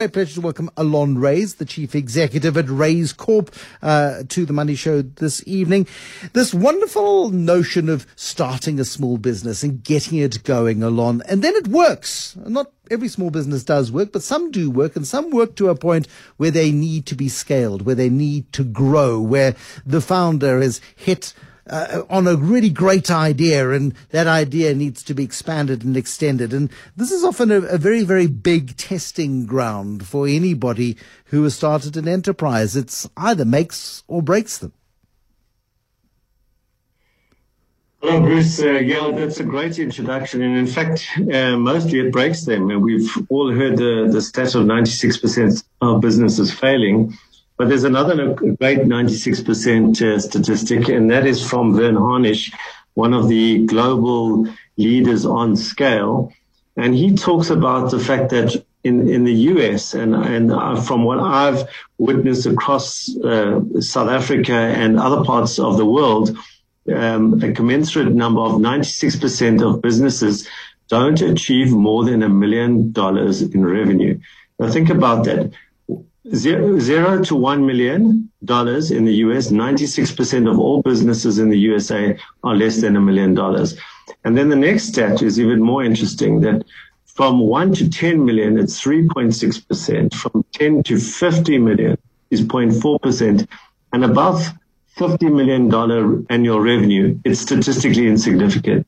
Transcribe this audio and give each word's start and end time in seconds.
Great 0.00 0.12
pleasure 0.12 0.34
to 0.34 0.40
welcome 0.40 0.68
Alon 0.76 1.18
Reyes, 1.18 1.54
the 1.54 1.64
chief 1.64 1.94
executive 1.94 2.56
at 2.56 2.68
Reyes 2.68 3.12
Corp, 3.12 3.54
uh, 3.80 4.24
to 4.28 4.44
the 4.44 4.52
Money 4.52 4.74
Show 4.74 5.02
this 5.02 5.40
evening. 5.46 5.86
This 6.32 6.52
wonderful 6.52 7.30
notion 7.30 7.88
of 7.88 8.04
starting 8.16 8.80
a 8.80 8.84
small 8.84 9.18
business 9.18 9.62
and 9.62 9.84
getting 9.84 10.18
it 10.18 10.42
going, 10.42 10.82
Alon, 10.82 11.22
and 11.28 11.42
then 11.42 11.54
it 11.54 11.68
works. 11.68 12.34
Not 12.44 12.72
every 12.90 13.06
small 13.06 13.30
business 13.30 13.62
does 13.62 13.92
work, 13.92 14.10
but 14.10 14.24
some 14.24 14.50
do 14.50 14.68
work, 14.68 14.96
and 14.96 15.06
some 15.06 15.30
work 15.30 15.54
to 15.54 15.68
a 15.68 15.76
point 15.76 16.08
where 16.38 16.50
they 16.50 16.72
need 16.72 17.06
to 17.06 17.14
be 17.14 17.28
scaled, 17.28 17.82
where 17.82 17.94
they 17.94 18.10
need 18.10 18.52
to 18.54 18.64
grow, 18.64 19.20
where 19.20 19.54
the 19.86 20.00
founder 20.00 20.60
has 20.60 20.80
hit 20.96 21.34
uh, 21.68 22.02
on 22.10 22.26
a 22.26 22.36
really 22.36 22.70
great 22.70 23.10
idea, 23.10 23.70
and 23.70 23.94
that 24.10 24.26
idea 24.26 24.74
needs 24.74 25.02
to 25.04 25.14
be 25.14 25.24
expanded 25.24 25.84
and 25.84 25.96
extended. 25.96 26.52
And 26.52 26.70
this 26.96 27.10
is 27.10 27.24
often 27.24 27.50
a, 27.50 27.60
a 27.62 27.78
very, 27.78 28.02
very 28.02 28.26
big 28.26 28.76
testing 28.76 29.46
ground 29.46 30.06
for 30.06 30.26
anybody 30.26 30.96
who 31.26 31.42
has 31.44 31.54
started 31.54 31.96
an 31.96 32.08
enterprise. 32.08 32.76
It's 32.76 33.08
either 33.16 33.44
makes 33.44 34.02
or 34.06 34.22
breaks 34.22 34.58
them. 34.58 34.72
Hello, 38.06 38.20
Bruce. 38.20 38.60
Uh, 38.60 38.72
yeah, 38.72 39.10
that's 39.14 39.40
a 39.40 39.44
great 39.44 39.78
introduction. 39.78 40.42
And 40.42 40.58
in 40.58 40.66
fact, 40.66 41.08
uh, 41.16 41.56
mostly 41.56 42.00
it 42.00 42.12
breaks 42.12 42.44
them. 42.44 42.70
And 42.70 42.82
we've 42.82 43.10
all 43.30 43.50
heard 43.50 43.78
the, 43.78 44.10
the 44.12 44.20
stat 44.20 44.54
of 44.54 44.66
96% 44.66 45.64
of 45.80 46.02
businesses 46.02 46.52
failing. 46.52 47.16
But 47.56 47.68
there's 47.68 47.84
another 47.84 48.34
great 48.34 48.80
96% 48.80 50.02
uh, 50.02 50.18
statistic, 50.18 50.88
and 50.88 51.10
that 51.10 51.26
is 51.26 51.48
from 51.48 51.76
Verne 51.76 51.96
Harnish, 51.96 52.52
one 52.94 53.14
of 53.14 53.28
the 53.28 53.64
global 53.66 54.48
leaders 54.76 55.24
on 55.24 55.56
scale. 55.56 56.32
And 56.76 56.94
he 56.94 57.14
talks 57.14 57.50
about 57.50 57.92
the 57.92 58.00
fact 58.00 58.30
that 58.30 58.64
in, 58.82 59.08
in 59.08 59.24
the 59.24 59.32
US 59.52 59.94
and, 59.94 60.14
and 60.14 60.52
uh, 60.52 60.80
from 60.80 61.04
what 61.04 61.18
I've 61.20 61.68
witnessed 61.98 62.46
across 62.46 63.08
uh, 63.18 63.60
South 63.80 64.10
Africa 64.10 64.52
and 64.52 64.98
other 64.98 65.24
parts 65.24 65.58
of 65.58 65.76
the 65.76 65.86
world, 65.86 66.36
um, 66.92 67.42
a 67.42 67.52
commensurate 67.52 68.12
number 68.12 68.40
of 68.40 68.52
96% 68.52 69.62
of 69.62 69.80
businesses 69.80 70.46
don't 70.88 71.20
achieve 71.22 71.72
more 71.72 72.04
than 72.04 72.22
a 72.22 72.28
million 72.28 72.92
dollars 72.92 73.40
in 73.40 73.64
revenue. 73.64 74.18
Now 74.58 74.70
think 74.70 74.90
about 74.90 75.24
that 75.24 75.52
zero, 76.32 77.22
to 77.22 77.36
one 77.36 77.66
million 77.66 78.30
dollars 78.44 78.90
in 78.90 79.04
the 79.04 79.14
US, 79.26 79.50
96% 79.50 80.50
of 80.50 80.58
all 80.58 80.82
businesses 80.82 81.38
in 81.38 81.50
the 81.50 81.58
USA 81.58 82.16
are 82.42 82.54
less 82.54 82.80
than 82.80 82.96
a 82.96 83.00
million 83.00 83.34
dollars. 83.34 83.76
And 84.24 84.36
then 84.36 84.48
the 84.48 84.56
next 84.56 84.84
stat 84.84 85.22
is 85.22 85.38
even 85.38 85.62
more 85.62 85.84
interesting 85.84 86.40
that 86.40 86.64
from 87.04 87.38
one 87.40 87.72
to 87.74 87.88
10 87.88 88.24
million, 88.24 88.58
it's 88.58 88.82
3.6%. 88.82 90.14
From 90.14 90.44
10 90.52 90.82
to 90.84 90.98
50 90.98 91.58
million 91.58 91.96
is 92.30 92.42
0.4%. 92.42 93.46
And 93.92 94.04
above 94.04 94.48
$50 94.96 95.32
million 95.32 96.26
annual 96.30 96.60
revenue, 96.60 97.18
it's 97.24 97.40
statistically 97.40 98.08
insignificant. 98.08 98.86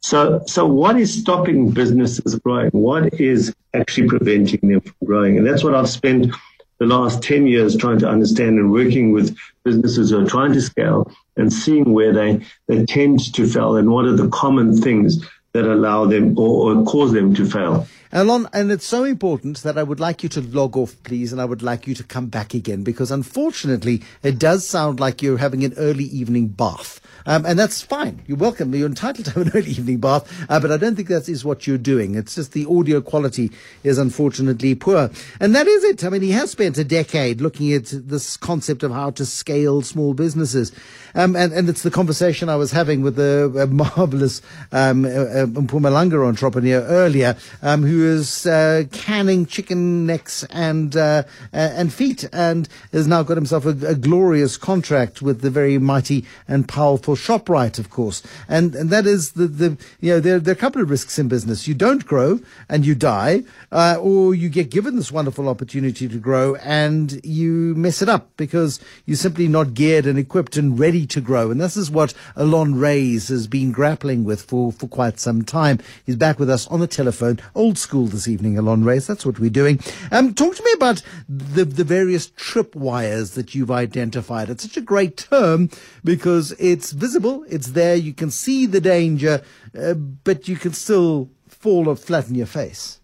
So, 0.00 0.42
so 0.46 0.66
what 0.66 0.96
is 0.96 1.20
stopping 1.20 1.70
businesses 1.70 2.36
growing? 2.36 2.70
What 2.70 3.14
is 3.14 3.54
actually 3.74 4.08
preventing 4.08 4.68
them 4.68 4.80
from 4.80 4.94
growing? 5.04 5.36
And 5.38 5.46
that's 5.46 5.64
what 5.64 5.74
I've 5.74 5.88
spent 5.88 6.32
the 6.78 6.86
last 6.86 7.22
10 7.22 7.46
years 7.46 7.76
trying 7.76 7.98
to 7.98 8.08
understand 8.08 8.58
and 8.58 8.70
working 8.70 9.12
with 9.12 9.36
businesses 9.64 10.10
who 10.10 10.24
are 10.24 10.28
trying 10.28 10.52
to 10.52 10.60
scale 10.60 11.10
and 11.36 11.52
seeing 11.52 11.92
where 11.92 12.12
they, 12.12 12.40
they 12.68 12.84
tend 12.84 13.32
to 13.34 13.46
fail 13.46 13.76
and 13.76 13.90
what 13.90 14.04
are 14.04 14.16
the 14.16 14.28
common 14.28 14.76
things 14.76 15.24
that 15.52 15.64
allow 15.64 16.04
them 16.04 16.38
or, 16.38 16.72
or 16.72 16.84
cause 16.84 17.12
them 17.12 17.34
to 17.34 17.46
fail. 17.46 17.86
Alon, 18.12 18.48
and 18.52 18.70
it's 18.70 18.86
so 18.86 19.04
important 19.04 19.62
that 19.62 19.76
I 19.76 19.82
would 19.82 20.00
like 20.00 20.22
you 20.22 20.28
to 20.30 20.40
log 20.40 20.76
off, 20.76 20.94
please, 21.02 21.32
and 21.32 21.40
I 21.40 21.44
would 21.44 21.62
like 21.62 21.86
you 21.86 21.94
to 21.94 22.04
come 22.04 22.26
back 22.26 22.54
again 22.54 22.82
because 22.82 23.10
unfortunately, 23.10 24.02
it 24.22 24.38
does 24.38 24.66
sound 24.66 25.00
like 25.00 25.22
you're 25.22 25.38
having 25.38 25.64
an 25.64 25.74
early 25.76 26.04
evening 26.04 26.48
bath. 26.48 27.00
Um, 27.26 27.44
and 27.44 27.58
that's 27.58 27.82
fine. 27.82 28.22
You're 28.26 28.38
welcome. 28.38 28.74
You're 28.74 28.88
entitled 28.88 29.26
to 29.26 29.30
have 29.32 29.46
an 29.46 29.52
early 29.54 29.72
evening 29.72 29.98
bath, 29.98 30.46
uh, 30.48 30.60
but 30.60 30.70
I 30.70 30.76
don't 30.76 30.94
think 30.96 31.08
that 31.08 31.28
is 31.28 31.44
what 31.44 31.66
you're 31.66 31.78
doing. 31.78 32.14
It's 32.14 32.36
just 32.36 32.52
the 32.52 32.66
audio 32.66 33.00
quality 33.00 33.50
is 33.82 33.98
unfortunately 33.98 34.74
poor. 34.74 35.10
And 35.40 35.54
that 35.54 35.66
is 35.66 35.84
it. 35.84 36.04
I 36.04 36.08
mean, 36.08 36.22
he 36.22 36.30
has 36.30 36.50
spent 36.50 36.78
a 36.78 36.84
decade 36.84 37.40
looking 37.40 37.72
at 37.72 37.86
this 37.92 38.36
concept 38.36 38.82
of 38.82 38.92
how 38.92 39.10
to 39.10 39.26
scale 39.26 39.82
small 39.82 40.14
businesses. 40.14 40.72
Um, 41.14 41.34
and, 41.34 41.52
and 41.52 41.68
it's 41.68 41.82
the 41.82 41.90
conversation 41.90 42.48
I 42.48 42.56
was 42.56 42.70
having 42.70 43.00
with 43.00 43.16
the 43.16 43.66
marvelous 43.70 44.42
um, 44.70 45.04
uh, 45.04 45.08
uh, 45.08 45.46
Mpumalanga 45.46 46.24
entrepreneur 46.26 46.82
earlier, 46.82 47.36
um, 47.62 47.82
who 47.82 48.04
is 48.04 48.46
uh, 48.46 48.84
canning 48.92 49.46
chicken 49.46 50.06
necks 50.06 50.44
and 50.50 50.94
uh, 50.94 51.22
and 51.52 51.92
feet, 51.92 52.28
and 52.32 52.68
has 52.92 53.06
now 53.06 53.22
got 53.22 53.36
himself 53.36 53.64
a, 53.64 53.70
a 53.86 53.94
glorious 53.94 54.56
contract 54.58 55.22
with 55.22 55.40
the 55.40 55.50
very 55.50 55.78
mighty 55.78 56.24
and 56.46 56.68
powerful 56.68 57.15
Shoprite, 57.16 57.78
of 57.78 57.90
course. 57.90 58.22
And, 58.48 58.74
and 58.74 58.90
that 58.90 59.06
is 59.06 59.32
the, 59.32 59.46
the 59.46 59.76
you 60.00 60.12
know, 60.12 60.20
there, 60.20 60.38
there 60.38 60.52
are 60.52 60.56
a 60.56 60.60
couple 60.60 60.82
of 60.82 60.90
risks 60.90 61.18
in 61.18 61.28
business. 61.28 61.66
You 61.66 61.74
don't 61.74 62.06
grow 62.06 62.40
and 62.68 62.86
you 62.86 62.94
die, 62.94 63.42
uh, 63.72 63.96
or 64.00 64.34
you 64.34 64.48
get 64.48 64.70
given 64.70 64.96
this 64.96 65.10
wonderful 65.10 65.48
opportunity 65.48 66.08
to 66.08 66.18
grow 66.18 66.54
and 66.56 67.20
you 67.24 67.74
mess 67.76 68.02
it 68.02 68.08
up 68.08 68.30
because 68.36 68.80
you're 69.04 69.16
simply 69.16 69.48
not 69.48 69.74
geared 69.74 70.06
and 70.06 70.18
equipped 70.18 70.56
and 70.56 70.78
ready 70.78 71.06
to 71.06 71.20
grow. 71.20 71.50
And 71.50 71.60
this 71.60 71.76
is 71.76 71.90
what 71.90 72.14
Alon 72.36 72.78
Reyes 72.78 73.28
has 73.28 73.46
been 73.46 73.72
grappling 73.72 74.24
with 74.24 74.42
for, 74.42 74.72
for 74.72 74.86
quite 74.88 75.18
some 75.18 75.42
time. 75.42 75.78
He's 76.04 76.16
back 76.16 76.38
with 76.38 76.50
us 76.50 76.66
on 76.68 76.80
the 76.80 76.86
telephone, 76.86 77.40
old 77.54 77.78
school 77.78 78.06
this 78.06 78.28
evening, 78.28 78.58
Alon 78.58 78.84
Reyes. 78.84 79.06
That's 79.06 79.26
what 79.26 79.38
we're 79.38 79.50
doing. 79.50 79.80
Um, 80.10 80.34
talk 80.34 80.54
to 80.56 80.64
me 80.64 80.72
about 80.74 81.02
the, 81.28 81.64
the 81.64 81.84
various 81.84 82.28
tripwires 82.30 83.34
that 83.34 83.54
you've 83.54 83.70
identified. 83.70 84.50
It's 84.50 84.62
such 84.62 84.76
a 84.76 84.80
great 84.82 85.16
term 85.16 85.70
because 86.04 86.52
it's 86.58 86.90
visible, 87.06 87.44
it's 87.48 87.70
there, 87.80 87.96
you 88.08 88.14
can 88.22 88.30
see 88.30 88.66
the 88.66 88.80
danger, 88.80 89.34
uh, 89.80 89.94
but 90.28 90.38
you 90.50 90.56
can 90.56 90.72
still 90.72 91.28
fall 91.48 91.88
or 91.88 91.96
flatten 91.96 92.34
your 92.34 92.50
face. 92.60 93.00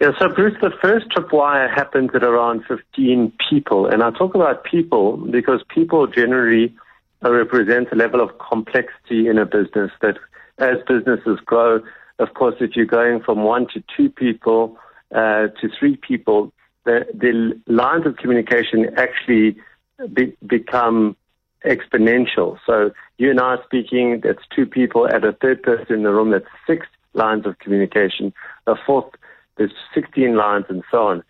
Yeah, 0.00 0.10
so 0.18 0.28
Bruce, 0.28 0.58
the 0.60 0.72
first 0.84 1.06
tripwire 1.12 1.72
happens 1.72 2.10
at 2.12 2.24
around 2.24 2.64
15 2.66 3.32
people. 3.48 3.86
And 3.86 4.02
I 4.02 4.10
talk 4.10 4.34
about 4.34 4.64
people 4.64 5.16
because 5.16 5.60
people 5.78 6.06
generally 6.20 6.74
represent 7.22 7.86
a 7.92 7.94
level 8.04 8.20
of 8.20 8.30
complexity 8.50 9.28
in 9.30 9.38
a 9.38 9.46
business 9.46 9.90
that 10.04 10.16
as 10.58 10.76
businesses 10.88 11.38
grow, 11.46 11.80
of 12.18 12.34
course, 12.34 12.56
if 12.60 12.70
you're 12.76 12.94
going 13.00 13.22
from 13.22 13.44
one 13.44 13.66
to 13.74 13.82
two 13.96 14.10
people 14.10 14.76
uh, 15.14 15.46
to 15.60 15.68
three 15.78 15.96
people, 15.96 16.52
the, 16.84 17.06
the 17.14 17.32
lines 17.72 18.04
of 18.04 18.16
communication 18.16 18.90
actually 18.96 19.56
be, 20.12 20.36
become 20.46 21.16
exponential. 21.64 22.58
So 22.66 22.90
you 23.18 23.30
and 23.30 23.40
I 23.40 23.54
are 23.54 23.64
speaking, 23.64 24.20
that's 24.22 24.42
two 24.54 24.66
people, 24.66 25.08
add 25.08 25.24
a 25.24 25.32
third 25.32 25.62
person 25.62 25.96
in 25.96 26.02
the 26.02 26.10
room, 26.10 26.30
that's 26.30 26.46
six 26.66 26.86
lines 27.14 27.46
of 27.46 27.58
communication. 27.58 28.32
A 28.66 28.74
fourth, 28.86 29.12
there's 29.56 29.72
16 29.94 30.36
lines 30.36 30.66
and 30.68 30.82
so 30.90 31.06
on. 31.06 31.22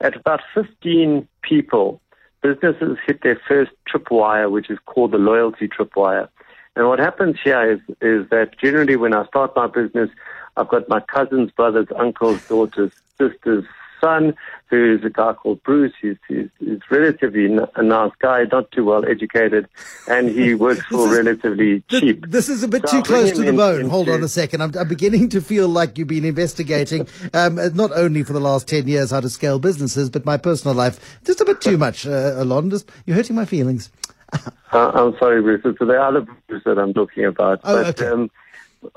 At 0.00 0.16
about 0.16 0.40
15 0.54 1.26
people, 1.42 2.00
businesses 2.42 2.98
hit 3.06 3.22
their 3.22 3.40
first 3.48 3.72
tripwire, 3.92 4.50
which 4.50 4.70
is 4.70 4.78
called 4.86 5.12
the 5.12 5.18
loyalty 5.18 5.68
tripwire. 5.68 6.28
And 6.76 6.86
what 6.86 6.98
happens 6.98 7.36
here 7.42 7.72
is, 7.72 7.80
is 8.00 8.28
that 8.30 8.58
generally 8.58 8.96
when 8.96 9.14
I 9.14 9.26
start 9.26 9.56
my 9.56 9.66
business, 9.66 10.10
I've 10.56 10.68
got 10.68 10.88
my 10.88 11.00
cousins, 11.00 11.50
brothers, 11.50 11.88
uncles, 11.96 12.46
daughters, 12.46 12.92
sisters, 13.18 13.64
son, 14.00 14.34
who 14.66 14.96
is 14.96 15.04
a 15.04 15.10
guy 15.10 15.32
called 15.32 15.62
Bruce. 15.62 15.92
He's, 16.00 16.16
he's, 16.28 16.48
he's 16.58 16.80
relatively 16.90 17.46
a 17.46 17.82
nice 17.82 18.12
guy, 18.18 18.44
not 18.50 18.70
too 18.72 18.84
well 18.84 19.04
educated, 19.04 19.68
and 20.08 20.28
he 20.28 20.54
works 20.66 20.82
for 20.86 21.08
is, 21.08 21.16
relatively 21.16 21.82
cheap. 21.88 22.26
This 22.28 22.48
is 22.48 22.62
a 22.62 22.68
bit 22.68 22.88
so 22.88 22.98
too 22.98 23.02
close 23.02 23.32
to 23.32 23.42
the 23.42 23.52
bone. 23.52 23.80
In, 23.80 23.90
Hold 23.90 24.08
on 24.08 24.22
a 24.22 24.28
second. 24.28 24.62
I'm, 24.62 24.76
I'm, 24.76 24.88
beginning 24.88 25.28
to 25.30 25.40
feel 25.40 25.68
like 25.68 25.98
you've 25.98 26.08
been 26.08 26.24
investigating, 26.24 27.06
um, 27.34 27.56
not 27.74 27.92
only 27.92 28.22
for 28.22 28.32
the 28.32 28.40
last 28.40 28.68
10 28.68 28.88
years 28.88 29.10
how 29.10 29.20
to 29.20 29.28
scale 29.28 29.58
businesses, 29.58 30.10
but 30.10 30.24
my 30.24 30.36
personal 30.36 30.74
life. 30.74 31.18
Just 31.24 31.40
a 31.40 31.44
bit 31.44 31.60
too 31.60 31.78
much, 31.78 32.06
uh, 32.06 32.34
Alon. 32.36 32.70
Just, 32.70 32.90
you're 33.06 33.16
hurting 33.16 33.36
my 33.36 33.44
feelings. 33.44 33.90
uh, 34.72 34.90
I'm 34.94 35.16
sorry, 35.18 35.40
Bruce. 35.40 35.62
It's 35.64 35.78
the 35.78 36.00
other 36.00 36.26
Bruce 36.48 36.62
that 36.64 36.78
I'm 36.78 36.92
talking 36.92 37.24
about. 37.24 37.60
Oh, 37.64 37.82
but, 37.82 38.00
okay. 38.00 38.10
Um, 38.10 38.30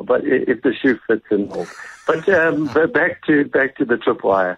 but 0.03 0.21
if 0.25 0.61
the 0.61 0.73
shoe 0.73 0.99
fits 1.07 1.25
in 1.31 1.47
more. 1.47 1.67
But, 2.07 2.27
um, 2.29 2.65
but 2.73 2.93
back 2.93 3.25
to 3.25 3.45
back 3.45 3.77
to 3.77 3.85
the 3.85 3.95
tripwire. 3.95 4.57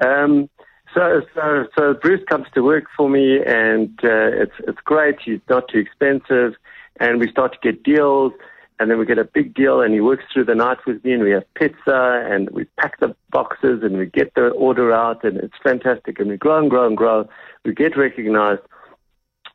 Um, 0.00 0.48
so, 0.94 1.22
so, 1.34 1.66
so 1.76 1.94
Bruce 1.94 2.22
comes 2.28 2.46
to 2.54 2.62
work 2.62 2.84
for 2.96 3.08
me, 3.08 3.40
and 3.44 3.88
uh, 4.04 4.42
it's 4.42 4.52
it's 4.66 4.80
great. 4.84 5.16
He's 5.24 5.40
not 5.48 5.68
too 5.68 5.78
expensive, 5.78 6.54
and 7.00 7.18
we 7.18 7.30
start 7.30 7.52
to 7.54 7.58
get 7.62 7.82
deals, 7.82 8.32
and 8.78 8.90
then 8.90 8.98
we 8.98 9.06
get 9.06 9.18
a 9.18 9.24
big 9.24 9.54
deal, 9.54 9.80
and 9.80 9.94
he 9.94 10.00
works 10.00 10.24
through 10.32 10.44
the 10.44 10.54
night 10.54 10.78
with 10.86 11.02
me, 11.04 11.12
and 11.12 11.22
we 11.22 11.30
have 11.30 11.44
pizza, 11.54 12.26
and 12.30 12.50
we 12.50 12.64
pack 12.78 13.00
the 13.00 13.14
boxes, 13.30 13.82
and 13.82 13.96
we 13.96 14.06
get 14.06 14.34
the 14.34 14.48
order 14.48 14.92
out, 14.92 15.24
and 15.24 15.38
it's 15.38 15.54
fantastic, 15.62 16.18
and 16.18 16.28
we 16.28 16.36
grow 16.36 16.58
and 16.58 16.68
grow 16.68 16.86
and 16.86 16.96
grow. 16.96 17.28
We 17.64 17.74
get 17.74 17.96
recognized. 17.96 18.62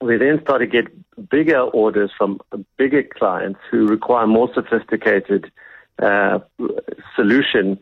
We 0.02 0.18
then 0.18 0.40
start 0.42 0.62
to 0.62 0.68
get 0.68 0.86
bigger 1.30 1.60
orders 1.60 2.12
from 2.18 2.40
bigger 2.78 3.04
clients 3.04 3.60
who 3.70 3.88
require 3.88 4.28
more 4.28 4.50
sophisticated 4.54 5.52
uh, 6.02 6.40
solution 7.16 7.80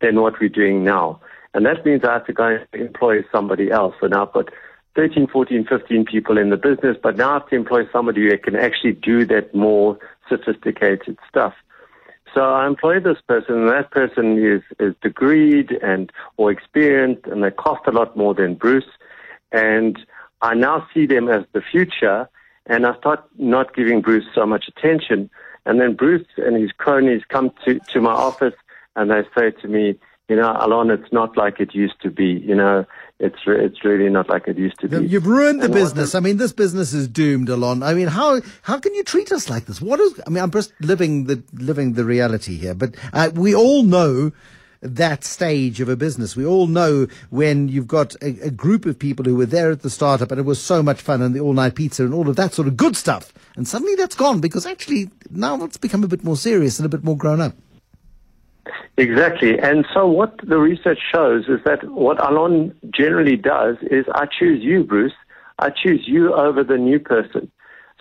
than 0.00 0.20
what 0.20 0.40
we're 0.40 0.48
doing 0.48 0.84
now. 0.84 1.20
And 1.54 1.64
that 1.66 1.84
means 1.84 2.04
I 2.04 2.14
have 2.14 2.26
to 2.26 2.32
go 2.32 2.44
and 2.44 2.66
employ 2.72 3.24
somebody 3.32 3.70
else. 3.70 3.94
So 4.00 4.06
now 4.06 4.26
I've 4.26 4.32
got 4.32 4.50
13, 4.94 5.28
14, 5.28 5.66
15 5.68 6.04
people 6.04 6.38
in 6.38 6.50
the 6.50 6.56
business, 6.56 6.96
but 7.02 7.16
now 7.16 7.30
I 7.30 7.34
have 7.34 7.48
to 7.48 7.56
employ 7.56 7.82
somebody 7.92 8.28
who 8.28 8.36
can 8.38 8.56
actually 8.56 8.92
do 8.92 9.24
that 9.26 9.54
more 9.54 9.98
sophisticated 10.28 11.18
stuff. 11.28 11.54
So 12.34 12.42
I 12.42 12.66
employ 12.66 13.00
this 13.00 13.18
person, 13.26 13.60
and 13.60 13.68
that 13.68 13.90
person 13.90 14.38
is, 14.38 14.62
is 14.78 14.94
degreed 15.02 15.72
and 15.82 16.12
or 16.36 16.50
experienced, 16.50 17.26
and 17.26 17.42
they 17.42 17.50
cost 17.50 17.86
a 17.86 17.90
lot 17.90 18.16
more 18.16 18.34
than 18.34 18.54
Bruce. 18.54 18.90
And 19.50 19.98
I 20.42 20.54
now 20.54 20.86
see 20.92 21.06
them 21.06 21.28
as 21.28 21.44
the 21.52 21.62
future, 21.62 22.28
and 22.66 22.86
I 22.86 22.96
start 22.98 23.24
not 23.38 23.74
giving 23.74 24.02
Bruce 24.02 24.26
so 24.34 24.44
much 24.44 24.66
attention. 24.68 25.30
And 25.64 25.80
then 25.80 25.94
Bruce 25.94 26.26
and 26.36 26.60
his 26.60 26.72
cronies 26.72 27.22
come 27.28 27.50
to, 27.64 27.78
to 27.78 28.00
my 28.00 28.12
office 28.12 28.54
and 28.96 29.10
they 29.10 29.22
say 29.36 29.50
to 29.62 29.68
me, 29.68 29.98
you 30.28 30.36
know, 30.36 30.54
Alon, 30.60 30.90
it's 30.90 31.10
not 31.10 31.36
like 31.38 31.58
it 31.58 31.74
used 31.74 32.00
to 32.02 32.10
be. 32.10 32.26
You 32.26 32.54
know, 32.54 32.84
it's 33.18 33.46
re- 33.46 33.64
it's 33.64 33.82
really 33.82 34.10
not 34.10 34.28
like 34.28 34.46
it 34.46 34.58
used 34.58 34.78
to 34.80 34.88
be. 34.88 35.06
You've 35.06 35.26
ruined 35.26 35.60
the 35.60 35.66
and 35.66 35.74
business. 35.74 36.14
I 36.14 36.20
mean, 36.20 36.36
this 36.36 36.52
business 36.52 36.92
is 36.92 37.08
doomed, 37.08 37.48
Alon. 37.48 37.82
I 37.82 37.94
mean, 37.94 38.08
how 38.08 38.42
how 38.62 38.78
can 38.78 38.94
you 38.94 39.04
treat 39.04 39.32
us 39.32 39.48
like 39.48 39.64
this? 39.64 39.80
What 39.80 40.00
is? 40.00 40.20
I 40.26 40.30
mean, 40.30 40.44
I'm 40.44 40.50
just 40.50 40.72
living 40.80 41.24
the 41.24 41.42
living 41.54 41.94
the 41.94 42.04
reality 42.04 42.56
here. 42.56 42.74
But 42.74 42.94
uh, 43.14 43.30
we 43.34 43.54
all 43.54 43.84
know 43.84 44.32
that 44.82 45.24
stage 45.24 45.80
of 45.80 45.88
a 45.88 45.96
business. 45.96 46.36
We 46.36 46.44
all 46.44 46.66
know 46.66 47.06
when 47.30 47.68
you've 47.68 47.88
got 47.88 48.14
a, 48.16 48.46
a, 48.46 48.50
group 48.50 48.86
of 48.86 48.96
people 48.96 49.24
who 49.24 49.34
were 49.34 49.46
there 49.46 49.72
at 49.72 49.82
the 49.82 49.90
startup 49.90 50.30
and 50.30 50.38
it 50.38 50.44
was 50.44 50.62
so 50.62 50.84
much 50.84 51.00
fun 51.00 51.20
and 51.20 51.34
the 51.34 51.40
all 51.40 51.52
night 51.52 51.74
pizza 51.74 52.04
and 52.04 52.14
all 52.14 52.28
of 52.28 52.36
that 52.36 52.54
sort 52.54 52.68
of 52.68 52.76
good 52.76 52.96
stuff. 52.96 53.32
And 53.56 53.66
suddenly 53.66 53.96
that's 53.96 54.14
gone 54.14 54.40
because 54.40 54.66
actually 54.66 55.10
now 55.30 55.64
it's 55.64 55.78
become 55.78 56.04
a 56.04 56.08
bit 56.08 56.22
more 56.22 56.36
serious 56.36 56.78
and 56.78 56.86
a 56.86 56.88
bit 56.88 57.02
more 57.02 57.16
grown 57.16 57.40
up. 57.40 57.54
Exactly. 58.96 59.58
And 59.58 59.86
so 59.92 60.06
what 60.06 60.38
the 60.46 60.58
research 60.58 60.98
shows 61.12 61.44
is 61.48 61.60
that 61.64 61.84
what 61.90 62.22
Alon 62.24 62.74
generally 62.90 63.36
does 63.36 63.76
is 63.90 64.04
I 64.14 64.26
choose 64.26 64.62
you, 64.62 64.84
Bruce. 64.84 65.12
I 65.58 65.70
choose 65.70 66.06
you 66.06 66.34
over 66.34 66.62
the 66.62 66.78
new 66.78 67.00
person. 67.00 67.50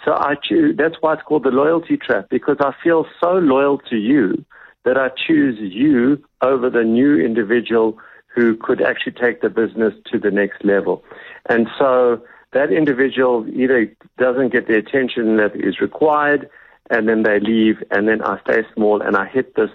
So 0.05 0.13
I 0.13 0.35
choose, 0.41 0.77
that's 0.77 0.95
why 1.01 1.13
it's 1.13 1.23
called 1.23 1.43
the 1.43 1.51
loyalty 1.51 1.97
trap 1.97 2.29
because 2.29 2.57
I 2.59 2.73
feel 2.83 3.05
so 3.19 3.33
loyal 3.33 3.79
to 3.89 3.97
you 3.97 4.45
that 4.85 4.97
I 4.97 5.09
choose 5.09 5.57
you 5.59 6.23
over 6.41 6.69
the 6.69 6.83
new 6.83 7.19
individual 7.19 7.97
who 8.27 8.55
could 8.55 8.81
actually 8.81 9.13
take 9.13 9.41
the 9.41 9.49
business 9.49 9.93
to 10.11 10.19
the 10.19 10.31
next 10.31 10.63
level. 10.63 11.03
And 11.47 11.67
so 11.77 12.21
that 12.53 12.71
individual 12.71 13.45
either 13.49 13.91
doesn't 14.17 14.53
get 14.53 14.67
the 14.67 14.77
attention 14.77 15.37
that 15.37 15.55
is 15.55 15.81
required 15.81 16.49
and 16.89 17.09
then 17.09 17.23
they 17.23 17.39
leave 17.39 17.83
and 17.91 18.07
then 18.07 18.21
I 18.21 18.39
stay 18.41 18.63
small 18.73 19.01
and 19.01 19.17
I 19.17 19.25
hit 19.25 19.55
this 19.55 19.71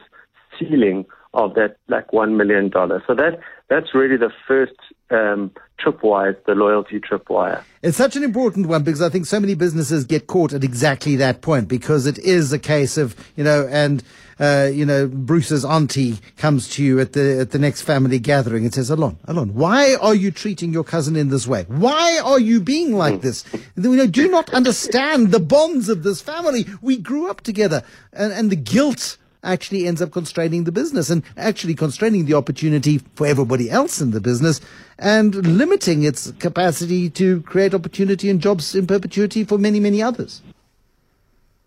ceiling 0.58 1.06
of 1.34 1.54
that 1.54 1.76
like 1.88 2.12
one 2.12 2.36
million 2.36 2.68
dollars. 2.68 3.02
So 3.06 3.14
that 3.14 3.40
that's 3.68 3.94
really 3.94 4.16
the 4.16 4.30
first 4.46 4.74
um, 5.10 5.50
tripwire, 5.80 6.36
the 6.44 6.54
loyalty 6.54 7.00
tripwire. 7.00 7.62
It's 7.80 7.96
such 7.96 8.16
an 8.16 8.22
important 8.22 8.66
one 8.66 8.82
because 8.82 9.00
I 9.00 9.08
think 9.08 9.26
so 9.26 9.40
many 9.40 9.54
businesses 9.54 10.04
get 10.04 10.26
caught 10.26 10.52
at 10.52 10.62
exactly 10.62 11.16
that 11.16 11.40
point 11.40 11.68
because 11.68 12.06
it 12.06 12.18
is 12.18 12.52
a 12.52 12.58
case 12.58 12.96
of 12.96 13.16
you 13.36 13.44
know 13.44 13.68
and. 13.70 14.02
Uh, 14.40 14.68
you 14.72 14.84
know, 14.84 15.06
Bruce's 15.06 15.64
auntie 15.64 16.18
comes 16.36 16.68
to 16.70 16.82
you 16.82 16.98
at 16.98 17.12
the 17.12 17.38
at 17.40 17.50
the 17.52 17.60
next 17.60 17.82
family 17.82 18.18
gathering 18.18 18.64
and 18.64 18.74
says, 18.74 18.90
"Alon, 18.90 19.16
Alon, 19.26 19.54
why 19.54 19.94
are 19.94 20.16
you 20.16 20.32
treating 20.32 20.72
your 20.72 20.82
cousin 20.82 21.14
in 21.14 21.28
this 21.28 21.46
way? 21.46 21.64
Why 21.68 22.18
are 22.24 22.40
you 22.40 22.60
being 22.60 22.96
like 22.96 23.20
this? 23.20 23.44
You 23.76 23.94
know, 23.94 24.06
do 24.06 24.28
not 24.28 24.52
understand 24.52 25.30
the 25.30 25.38
bonds 25.38 25.88
of 25.88 26.02
this 26.02 26.20
family? 26.22 26.66
We 26.80 26.96
grew 26.96 27.30
up 27.30 27.42
together, 27.42 27.84
and 28.12 28.32
and 28.32 28.50
the 28.50 28.56
guilt 28.56 29.16
actually 29.42 29.86
ends 29.86 30.00
up 30.00 30.12
constraining 30.12 30.64
the 30.64 30.72
business 30.72 31.10
and 31.10 31.22
actually 31.36 31.74
constraining 31.74 32.26
the 32.26 32.34
opportunity 32.34 32.98
for 33.14 33.26
everybody 33.26 33.70
else 33.70 34.00
in 34.00 34.12
the 34.12 34.20
business 34.20 34.60
and 34.98 35.34
limiting 35.34 36.04
its 36.04 36.30
capacity 36.38 37.10
to 37.10 37.42
create 37.42 37.74
opportunity 37.74 38.30
and 38.30 38.40
jobs 38.40 38.74
in 38.74 38.86
perpetuity 38.86 39.44
for 39.44 39.58
many, 39.58 39.80
many 39.80 40.02
others. 40.02 40.42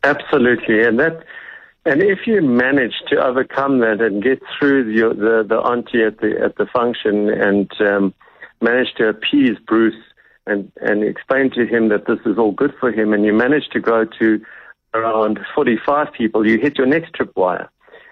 Absolutely. 0.03 0.83
And 0.83 0.99
that, 0.99 1.23
and 1.85 2.01
if 2.01 2.19
you 2.25 2.41
manage 2.41 2.93
to 3.09 3.17
overcome 3.17 3.79
that 3.79 3.99
and 4.01 4.23
get 4.23 4.41
through 4.57 4.85
the, 4.85 5.13
the, 5.13 5.45
the 5.47 5.57
auntie 5.57 6.03
at 6.03 6.19
the, 6.19 6.39
at 6.41 6.55
the 6.57 6.65
function 6.67 7.29
and 7.29 7.69
um, 7.81 8.13
manage 8.61 8.93
to 8.97 9.09
appease 9.09 9.57
Bruce 9.67 10.01
and, 10.47 10.71
and 10.81 11.03
explain 11.03 11.49
to 11.51 11.65
him 11.65 11.89
that 11.89 12.05
this 12.07 12.19
is 12.25 12.37
all 12.37 12.51
good 12.51 12.73
for 12.79 12.91
him 12.91 13.13
and 13.13 13.25
you 13.25 13.33
manage 13.33 13.67
to 13.69 13.79
go 13.79 14.05
to 14.05 14.43
around 14.95 15.39
45 15.53 16.13
people, 16.13 16.47
you 16.47 16.59
hit 16.59 16.77
your 16.77 16.87
next 16.87 17.13
tripwire. 17.13 17.67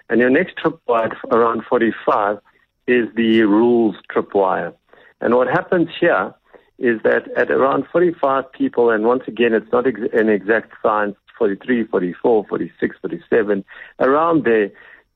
And 0.08 0.20
your 0.20 0.30
next 0.30 0.56
tripwire 0.56 1.14
around 1.30 1.64
45 1.68 2.38
is 2.86 3.08
the 3.16 3.42
rules 3.42 3.96
tripwire. 4.14 4.74
And 5.20 5.34
what 5.34 5.48
happens 5.48 5.88
here 5.98 6.34
is 6.78 7.00
that 7.02 7.30
at 7.36 7.50
around 7.50 7.86
45 7.90 8.52
people, 8.52 8.90
and 8.90 9.04
once 9.04 9.22
again, 9.26 9.54
it's 9.54 9.70
not 9.72 9.86
ex- 9.86 10.00
an 10.12 10.28
exact 10.28 10.72
science, 10.82 11.16
43, 11.38 11.84
44, 11.84 12.46
46, 12.48 12.96
47, 13.00 13.64
around 14.00 14.44
there, 14.44 14.70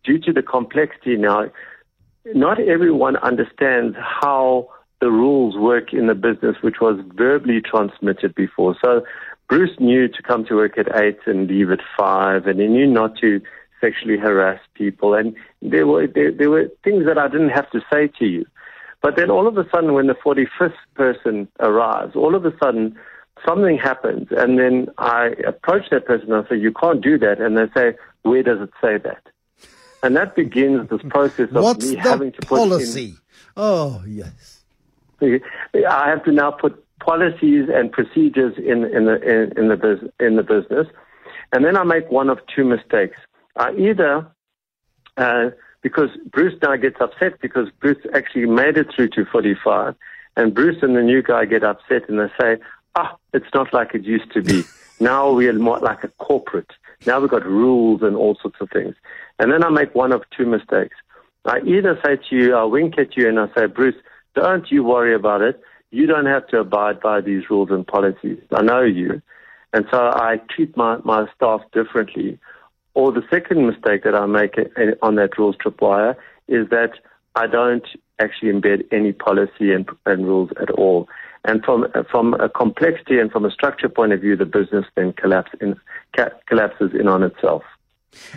due 0.04 0.18
to 0.18 0.32
the 0.32 0.42
complexity 0.42 1.16
now, 1.16 1.50
not 2.34 2.60
everyone 2.60 3.16
understands 3.16 3.96
how 3.98 4.68
the 5.00 5.10
rules 5.10 5.56
work 5.56 5.92
in 5.92 6.06
the 6.06 6.14
business, 6.14 6.56
which 6.60 6.76
was 6.80 7.00
verbally 7.14 7.60
transmitted 7.60 8.34
before. 8.34 8.76
So 8.82 9.04
Bruce 9.48 9.78
knew 9.80 10.08
to 10.08 10.22
come 10.22 10.44
to 10.46 10.56
work 10.56 10.76
at 10.78 10.94
eight 11.00 11.18
and 11.26 11.48
leave 11.48 11.70
at 11.70 11.80
five, 11.96 12.46
and 12.46 12.60
he 12.60 12.66
knew 12.66 12.86
not 12.86 13.16
to 13.18 13.40
sexually 13.80 14.18
harass 14.18 14.60
people. 14.74 15.14
And 15.14 15.34
there 15.62 15.86
were 15.86 16.06
there, 16.06 16.30
there 16.30 16.50
were 16.50 16.70
things 16.84 17.06
that 17.06 17.18
I 17.18 17.28
didn't 17.28 17.50
have 17.50 17.70
to 17.70 17.80
say 17.90 18.08
to 18.18 18.26
you. 18.26 18.44
But 19.00 19.16
then 19.16 19.30
all 19.30 19.46
of 19.46 19.56
a 19.56 19.66
sudden, 19.70 19.94
when 19.94 20.08
the 20.08 20.14
45th 20.14 20.74
person 20.94 21.48
arrives, 21.60 22.16
all 22.16 22.34
of 22.34 22.44
a 22.44 22.52
sudden 22.58 22.98
something 23.46 23.78
happens, 23.78 24.28
and 24.32 24.58
then 24.58 24.88
I 24.98 25.34
approach 25.46 25.90
that 25.92 26.04
person 26.04 26.32
and 26.32 26.44
I 26.44 26.48
say, 26.48 26.56
"You 26.56 26.72
can't 26.72 27.00
do 27.00 27.16
that," 27.18 27.40
and 27.40 27.56
they 27.56 27.68
say, 27.74 27.96
"Where 28.22 28.42
does 28.42 28.60
it 28.60 28.70
say 28.82 28.98
that?" 28.98 29.22
And 30.02 30.16
that 30.16 30.36
begins 30.36 30.88
this 30.90 31.00
process 31.08 31.48
of 31.50 31.62
What's 31.62 31.86
me 31.86 31.96
having 31.96 32.32
to 32.32 32.40
put 32.40 32.58
policy? 32.58 33.14
Oh 33.56 34.02
yes. 34.06 34.64
I 35.20 36.08
have 36.08 36.24
to 36.24 36.32
now 36.32 36.52
put 36.52 36.84
policies 37.00 37.68
and 37.72 37.90
procedures 37.92 38.56
in, 38.58 38.84
in, 38.84 39.06
the, 39.06 39.20
in, 39.22 39.58
in, 39.58 39.68
the, 39.68 39.76
bus- 39.76 40.10
in 40.20 40.36
the 40.36 40.42
business. 40.42 40.86
And 41.52 41.64
then 41.64 41.76
I 41.76 41.84
make 41.84 42.10
one 42.10 42.28
of 42.28 42.38
two 42.54 42.64
mistakes. 42.64 43.16
I 43.56 43.72
either, 43.74 44.26
uh, 45.16 45.50
because 45.82 46.10
Bruce 46.30 46.54
now 46.62 46.76
gets 46.76 47.00
upset 47.00 47.40
because 47.40 47.68
Bruce 47.80 48.04
actually 48.14 48.46
made 48.46 48.76
it 48.76 48.88
through 48.94 49.08
to 49.10 49.24
45, 49.24 49.94
and 50.36 50.54
Bruce 50.54 50.82
and 50.82 50.96
the 50.96 51.02
new 51.02 51.22
guy 51.22 51.44
get 51.44 51.64
upset 51.64 52.08
and 52.08 52.20
they 52.20 52.30
say, 52.40 52.58
ah, 52.94 53.16
it's 53.32 53.52
not 53.54 53.72
like 53.72 53.94
it 53.94 54.04
used 54.04 54.32
to 54.32 54.42
be. 54.42 54.64
now 55.00 55.30
we 55.30 55.48
are 55.48 55.52
more 55.52 55.78
like 55.78 56.04
a 56.04 56.08
corporate. 56.18 56.70
Now 57.06 57.20
we've 57.20 57.30
got 57.30 57.46
rules 57.46 58.02
and 58.02 58.16
all 58.16 58.36
sorts 58.40 58.58
of 58.60 58.70
things. 58.70 58.94
And 59.38 59.52
then 59.52 59.62
I 59.62 59.70
make 59.70 59.94
one 59.94 60.12
of 60.12 60.22
two 60.36 60.46
mistakes. 60.46 60.96
I 61.44 61.60
either 61.60 61.98
say 62.04 62.16
to 62.16 62.36
you, 62.36 62.54
I 62.54 62.64
wink 62.64 62.98
at 62.98 63.16
you 63.16 63.28
and 63.28 63.38
I 63.38 63.46
say, 63.54 63.66
Bruce, 63.66 63.94
don't 64.34 64.70
you 64.70 64.84
worry 64.84 65.14
about 65.14 65.40
it 65.40 65.60
you 65.90 66.06
don't 66.06 66.26
have 66.26 66.46
to 66.48 66.60
abide 66.60 67.00
by 67.00 67.20
these 67.20 67.48
rules 67.50 67.70
and 67.70 67.86
policies. 67.86 68.38
I 68.54 68.62
know 68.62 68.82
you. 68.82 69.22
And 69.72 69.86
so 69.90 69.98
I 69.98 70.40
treat 70.50 70.76
my, 70.76 70.98
my 71.04 71.26
staff 71.34 71.60
differently. 71.72 72.38
Or 72.94 73.12
the 73.12 73.22
second 73.30 73.66
mistake 73.66 74.04
that 74.04 74.14
I 74.14 74.26
make 74.26 74.56
on 75.02 75.16
that 75.16 75.38
rules 75.38 75.56
tripwire 75.56 76.16
is 76.48 76.68
that 76.70 76.92
I 77.34 77.46
don't 77.46 77.86
actually 78.18 78.52
embed 78.52 78.84
any 78.90 79.12
policy 79.12 79.72
and, 79.72 79.88
and 80.06 80.26
rules 80.26 80.50
at 80.60 80.70
all. 80.70 81.08
And 81.44 81.64
from 81.64 81.86
from 82.10 82.34
a 82.34 82.48
complexity 82.48 83.18
and 83.20 83.30
from 83.30 83.44
a 83.44 83.50
structure 83.50 83.88
point 83.88 84.12
of 84.12 84.20
view, 84.20 84.36
the 84.36 84.44
business 84.44 84.84
then 84.96 85.12
collapse 85.12 85.52
in, 85.60 85.76
collapses 86.46 86.90
in 86.98 87.06
on 87.06 87.22
itself. 87.22 87.62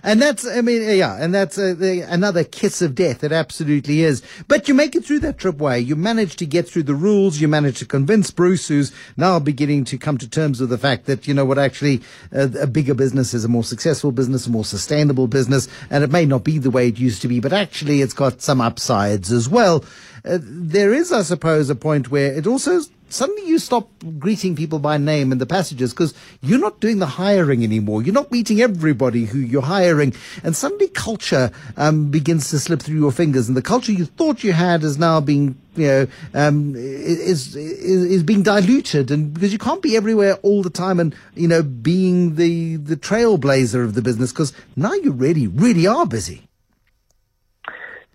And 0.03 0.21
that's, 0.21 0.45
I 0.47 0.61
mean, 0.61 0.81
yeah, 0.97 1.17
and 1.19 1.33
that's 1.33 1.57
uh, 1.57 1.73
the, 1.77 2.01
another 2.01 2.43
kiss 2.43 2.81
of 2.81 2.95
death. 2.95 3.23
It 3.23 3.31
absolutely 3.31 4.01
is. 4.01 4.21
But 4.47 4.67
you 4.67 4.73
make 4.73 4.95
it 4.95 5.03
through 5.03 5.19
that 5.19 5.37
tripwire. 5.37 5.83
You 5.85 5.95
manage 5.95 6.35
to 6.37 6.45
get 6.45 6.67
through 6.67 6.83
the 6.83 6.95
rules. 6.95 7.39
You 7.39 7.47
manage 7.47 7.79
to 7.79 7.85
convince 7.85 8.31
Bruce, 8.31 8.67
who's 8.67 8.91
now 9.17 9.39
beginning 9.39 9.85
to 9.85 9.97
come 9.97 10.17
to 10.17 10.29
terms 10.29 10.61
with 10.61 10.69
the 10.69 10.77
fact 10.77 11.05
that, 11.05 11.27
you 11.27 11.33
know 11.33 11.45
what, 11.45 11.57
actually, 11.57 12.01
uh, 12.33 12.49
a 12.59 12.67
bigger 12.67 12.93
business 12.93 13.33
is 13.33 13.43
a 13.43 13.49
more 13.49 13.63
successful 13.63 14.11
business, 14.11 14.47
a 14.47 14.51
more 14.51 14.65
sustainable 14.65 15.27
business, 15.27 15.67
and 15.89 16.03
it 16.03 16.11
may 16.11 16.25
not 16.25 16.43
be 16.43 16.57
the 16.57 16.71
way 16.71 16.87
it 16.87 16.99
used 16.99 17.21
to 17.23 17.27
be, 17.27 17.39
but 17.39 17.53
actually 17.53 18.01
it's 18.01 18.13
got 18.13 18.41
some 18.41 18.61
upsides 18.61 19.31
as 19.31 19.49
well. 19.49 19.83
Uh, 20.23 20.37
there 20.41 20.93
is, 20.93 21.11
I 21.11 21.23
suppose, 21.23 21.69
a 21.69 21.75
point 21.75 22.11
where 22.11 22.33
it 22.33 22.45
also 22.45 22.81
suddenly 23.11 23.45
you 23.47 23.59
stop 23.59 23.89
greeting 24.19 24.55
people 24.55 24.79
by 24.79 24.97
name 24.97 25.31
in 25.31 25.37
the 25.37 25.45
passages 25.45 25.93
because 25.93 26.13
you're 26.41 26.59
not 26.59 26.79
doing 26.79 26.99
the 26.99 27.05
hiring 27.05 27.63
anymore. 27.63 28.01
You're 28.01 28.13
not 28.13 28.31
meeting 28.31 28.61
everybody 28.61 29.25
who 29.25 29.39
you're 29.39 29.61
hiring. 29.61 30.13
And 30.43 30.55
suddenly 30.55 30.87
culture 30.87 31.51
um, 31.77 32.09
begins 32.09 32.49
to 32.49 32.59
slip 32.59 32.81
through 32.81 32.99
your 32.99 33.11
fingers. 33.11 33.47
And 33.47 33.57
the 33.57 33.61
culture 33.61 33.91
you 33.91 34.05
thought 34.05 34.43
you 34.43 34.53
had 34.53 34.83
is 34.83 34.97
now 34.97 35.19
being, 35.21 35.59
you 35.75 35.87
know, 35.87 36.07
um, 36.33 36.75
is, 36.75 37.55
is, 37.55 38.03
is 38.05 38.23
being 38.23 38.43
diluted. 38.43 39.11
And 39.11 39.33
because 39.33 39.53
you 39.53 39.59
can't 39.59 39.81
be 39.81 39.95
everywhere 39.95 40.35
all 40.43 40.61
the 40.61 40.69
time 40.69 40.99
and, 40.99 41.15
you 41.35 41.47
know, 41.47 41.63
being 41.63 42.35
the, 42.35 42.77
the 42.77 42.97
trailblazer 42.97 43.83
of 43.83 43.93
the 43.93 44.01
business 44.01 44.31
because 44.31 44.53
now 44.75 44.93
you 44.93 45.11
really, 45.11 45.47
really 45.47 45.87
are 45.87 46.05
busy. 46.05 46.47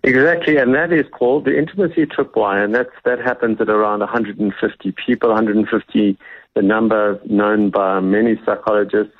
Exactly, 0.07 0.55
and 0.55 0.73
that 0.73 0.93
is 0.93 1.05
called 1.11 1.43
the 1.43 1.57
intimacy 1.57 2.05
tripwire, 2.05 2.63
and 2.63 2.73
that's 2.73 2.89
that 3.03 3.19
happens 3.19 3.59
at 3.59 3.67
around 3.67 3.99
150 3.99 4.91
people. 5.05 5.29
150, 5.29 6.17
the 6.55 6.61
number 6.61 7.19
known 7.25 7.69
by 7.69 7.99
many 7.99 8.39
psychologists 8.45 9.17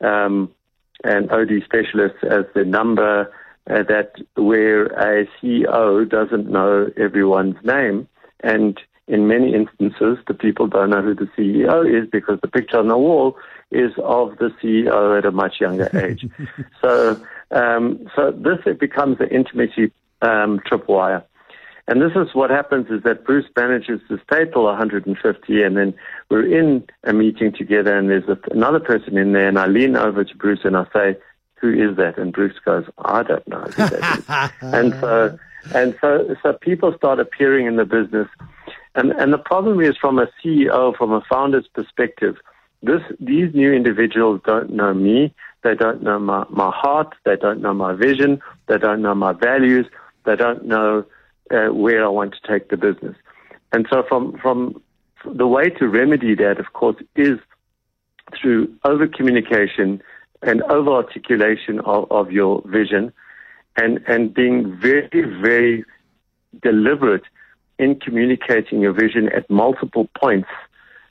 um, 0.00 0.50
and 1.04 1.30
OD 1.30 1.62
specialists 1.64 2.18
as 2.28 2.46
the 2.54 2.64
number 2.64 3.32
uh, 3.70 3.82
that 3.84 4.14
where 4.34 4.86
a 4.86 5.26
CEO 5.40 6.08
doesn't 6.08 6.50
know 6.50 6.90
everyone's 6.96 7.64
name, 7.64 8.08
and 8.40 8.80
in 9.06 9.28
many 9.28 9.54
instances, 9.54 10.18
the 10.26 10.34
people 10.34 10.66
don't 10.66 10.90
know 10.90 11.02
who 11.02 11.14
the 11.14 11.28
CEO 11.36 11.84
is 11.86 12.08
because 12.10 12.40
the 12.40 12.48
picture 12.48 12.78
on 12.78 12.88
the 12.88 12.98
wall 12.98 13.36
is 13.70 13.92
of 13.98 14.36
the 14.38 14.50
CEO 14.60 15.16
at 15.16 15.26
a 15.26 15.30
much 15.30 15.60
younger 15.60 15.90
age. 15.94 16.26
so, 16.82 17.20
um, 17.50 18.04
so 18.16 18.32
this 18.32 18.58
it 18.66 18.80
becomes 18.80 19.18
the 19.18 19.28
intimacy 19.28 19.92
um, 20.22 20.60
tripwire. 20.60 21.24
And 21.86 22.00
this 22.00 22.12
is 22.16 22.34
what 22.34 22.50
happens 22.50 22.86
is 22.88 23.02
that 23.02 23.24
Bruce 23.24 23.44
manages 23.54 24.00
to 24.08 24.18
staple 24.24 24.64
150 24.64 25.62
and 25.62 25.76
then 25.76 25.94
we're 26.30 26.46
in 26.46 26.86
a 27.04 27.12
meeting 27.12 27.52
together 27.52 27.96
and 27.96 28.08
there's 28.08 28.28
a, 28.28 28.38
another 28.50 28.80
person 28.80 29.18
in 29.18 29.32
there 29.32 29.48
and 29.48 29.58
I 29.58 29.66
lean 29.66 29.94
over 29.94 30.24
to 30.24 30.36
Bruce 30.36 30.60
and 30.64 30.76
I 30.76 30.86
say, 30.94 31.16
who 31.56 31.72
is 31.72 31.96
that? 31.98 32.16
And 32.16 32.32
Bruce 32.32 32.58
goes, 32.64 32.84
I 32.98 33.22
don't 33.22 33.46
know 33.46 33.60
who 33.60 33.70
that 33.72 34.18
is. 34.18 34.52
and 34.62 34.92
so, 34.94 35.38
and 35.74 35.96
so, 36.00 36.34
so 36.42 36.52
people 36.54 36.94
start 36.96 37.20
appearing 37.20 37.66
in 37.66 37.76
the 37.76 37.84
business. 37.84 38.28
And, 38.94 39.12
and 39.12 39.32
the 39.32 39.38
problem 39.38 39.80
is 39.80 39.96
from 40.00 40.18
a 40.18 40.28
CEO, 40.42 40.96
from 40.96 41.12
a 41.12 41.20
founder's 41.28 41.66
perspective, 41.68 42.36
this, 42.82 43.02
these 43.20 43.54
new 43.54 43.72
individuals 43.72 44.40
don't 44.46 44.70
know 44.70 44.94
me. 44.94 45.34
They 45.62 45.74
don't 45.74 46.02
know 46.02 46.18
my, 46.18 46.44
my 46.50 46.70
heart. 46.70 47.14
They 47.24 47.36
don't 47.36 47.60
know 47.60 47.72
my 47.72 47.94
vision. 47.94 48.40
They 48.68 48.78
don't 48.78 49.00
know 49.00 49.14
my 49.14 49.32
values. 49.32 49.86
They 50.24 50.36
don't 50.36 50.64
know 50.64 51.04
uh, 51.50 51.66
where 51.66 52.04
I 52.04 52.08
want 52.08 52.34
to 52.34 52.48
take 52.48 52.68
the 52.68 52.76
business. 52.76 53.16
And 53.72 53.86
so 53.90 54.04
from, 54.08 54.38
from 54.38 54.80
the 55.24 55.46
way 55.46 55.70
to 55.70 55.88
remedy 55.88 56.34
that, 56.36 56.58
of 56.58 56.72
course, 56.72 56.96
is 57.16 57.38
through 58.40 58.72
over 58.84 59.06
communication 59.06 60.02
and 60.42 60.62
over 60.64 60.90
articulation 60.90 61.80
of, 61.80 62.10
of 62.10 62.30
your 62.32 62.62
vision 62.66 63.12
and, 63.76 64.00
and 64.06 64.32
being 64.32 64.76
very, 64.80 65.08
very 65.40 65.84
deliberate 66.62 67.24
in 67.78 67.98
communicating 67.98 68.80
your 68.80 68.92
vision 68.92 69.28
at 69.30 69.48
multiple 69.50 70.08
points, 70.16 70.48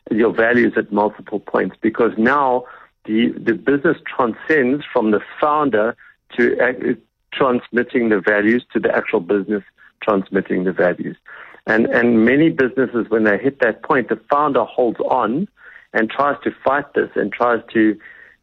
your 0.10 0.34
values 0.34 0.74
at 0.78 0.92
multiple 0.92 1.40
points, 1.40 1.76
because 1.82 2.12
now 2.18 2.64
the, 3.06 3.34
the 3.38 3.54
business 3.54 3.98
transcends 4.08 4.84
from 4.92 5.12
the 5.12 5.20
founder 5.42 5.96
to 6.38 6.58
uh, 6.60 6.94
transmitting 7.36 8.10
the 8.10 8.20
values 8.20 8.66
to 8.74 8.80
the 8.80 8.96
actual 8.96 9.20
business 9.20 9.64
transmitting 10.02 10.66
the 10.66 10.72
values. 10.72 11.18
And, 11.66 11.86
and 11.88 12.26
many 12.26 12.50
businesses, 12.50 13.10
when 13.10 13.24
they 13.24 13.38
hit 13.38 13.60
that 13.60 13.84
point, 13.84 14.10
the 14.10 14.20
founder 14.30 14.66
holds 14.66 15.00
on 15.00 15.48
and 15.94 16.10
tries 16.10 16.38
to 16.44 16.52
fight 16.64 16.94
this 16.94 17.10
and 17.16 17.32
tries 17.32 17.62
to, 17.74 17.98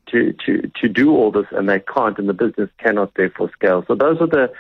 to, 0.07 0.33
to, 0.47 0.71
to 0.81 0.89
do 0.89 1.11
all 1.11 1.31
this, 1.31 1.47
and 1.51 1.69
they 1.69 1.81
can't, 1.81 2.19
and 2.19 2.29
the 2.29 2.35
business 2.35 2.71
cannot 2.79 3.13
therefore 3.15 3.51
scale. 3.53 3.85
So 3.87 3.95
those 3.95 4.21
are 4.21 4.27
the 4.27 4.51